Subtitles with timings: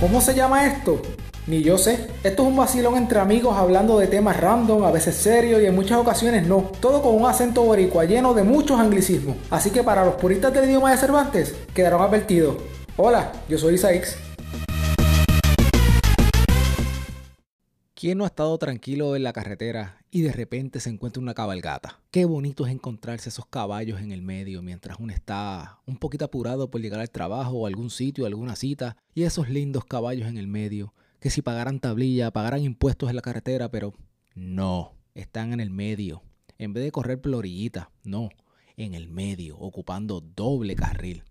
[0.00, 1.02] ¿Cómo se llama esto?
[1.48, 2.06] Ni yo sé.
[2.22, 5.74] Esto es un vacilón entre amigos hablando de temas random, a veces serios y en
[5.74, 6.70] muchas ocasiones no.
[6.78, 9.36] Todo con un acento boricua lleno de muchos anglicismos.
[9.50, 12.58] Así que para los puristas del idioma de Cervantes, quedaron advertidos.
[12.96, 14.27] Hola, yo soy Isaix.
[18.00, 21.98] ¿Quién no ha estado tranquilo en la carretera y de repente se encuentra una cabalgata?
[22.12, 26.70] Qué bonito es encontrarse esos caballos en el medio mientras uno está un poquito apurado
[26.70, 30.46] por llegar al trabajo o algún sitio, alguna cita, y esos lindos caballos en el
[30.46, 33.92] medio, que si pagaran tablilla, pagaran impuestos en la carretera, pero
[34.36, 36.22] no, están en el medio.
[36.56, 37.44] En vez de correr por
[38.04, 38.28] no,
[38.76, 41.24] en el medio, ocupando doble carril.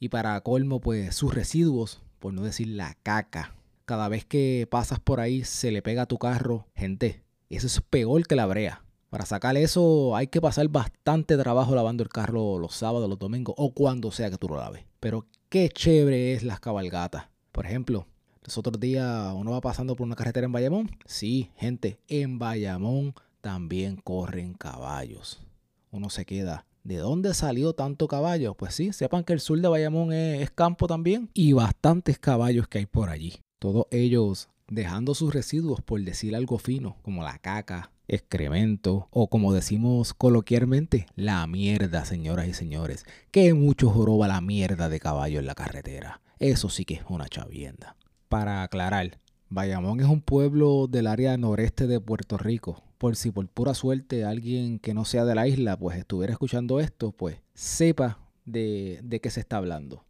[0.00, 3.54] Y para colmo, pues sus residuos, por no decir la caca,
[3.84, 7.80] cada vez que pasas por ahí se le pega a tu carro, gente, eso es
[7.80, 8.82] peor que la brea.
[9.10, 13.54] Para sacar eso hay que pasar bastante trabajo lavando el carro los sábados, los domingos
[13.58, 14.84] o cuando sea que tú lo laves.
[15.00, 17.24] Pero qué chévere es las cabalgatas.
[17.52, 18.06] Por ejemplo,
[18.42, 20.90] los otros días uno va pasando por una carretera en Bayamón.
[21.04, 25.42] Sí, gente, en Bayamón también corren caballos.
[25.90, 26.64] Uno se queda.
[26.82, 28.54] ¿De dónde salió tanto caballo?
[28.54, 32.78] Pues sí, sepan que el sur de Bayamón es campo también y bastantes caballos que
[32.78, 33.34] hay por allí.
[33.62, 39.54] Todos ellos dejando sus residuos, por decir algo fino, como la caca, excremento o como
[39.54, 43.06] decimos coloquialmente, la mierda, señoras y señores.
[43.30, 46.20] Que mucho joroba la mierda de caballo en la carretera.
[46.40, 47.94] Eso sí que es una chavienda.
[48.28, 52.82] Para aclarar, Bayamón es un pueblo del área noreste de Puerto Rico.
[52.98, 56.80] Por si por pura suerte alguien que no sea de la isla pues estuviera escuchando
[56.80, 60.04] esto, pues sepa de, de qué se está hablando.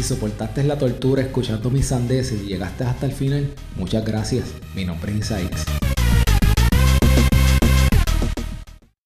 [0.00, 4.46] Si soportaste la tortura escuchando mis sandeces y llegaste hasta el final, muchas gracias.
[4.74, 5.89] Mi nombre es Isaix.